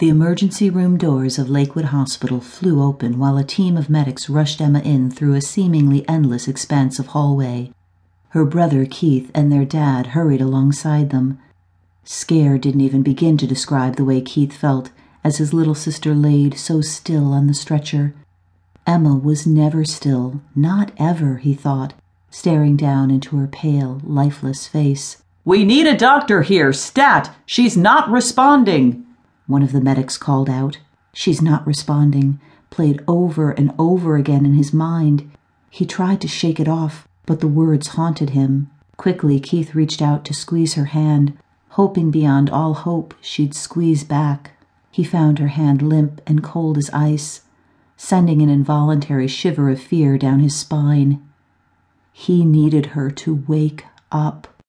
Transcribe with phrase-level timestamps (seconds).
[0.00, 4.58] The emergency room doors of Lakewood Hospital flew open while a team of medics rushed
[4.58, 7.70] Emma in through a seemingly endless expanse of hallway.
[8.30, 11.38] Her brother Keith and their dad hurried alongside them.
[12.02, 14.90] Scare didn't even begin to describe the way Keith felt
[15.22, 18.14] as his little sister laid so still on the stretcher.
[18.86, 21.92] Emma was never still, not ever, he thought,
[22.30, 25.22] staring down into her pale, lifeless face.
[25.44, 27.36] We need a doctor here, stat!
[27.44, 29.04] She's not responding!
[29.50, 30.78] One of the medics called out.
[31.12, 32.38] She's not responding,
[32.70, 35.28] played over and over again in his mind.
[35.70, 38.70] He tried to shake it off, but the words haunted him.
[38.96, 41.36] Quickly, Keith reached out to squeeze her hand,
[41.70, 44.52] hoping beyond all hope she'd squeeze back.
[44.92, 47.40] He found her hand limp and cold as ice,
[47.96, 51.20] sending an involuntary shiver of fear down his spine.
[52.12, 54.59] He needed her to wake up.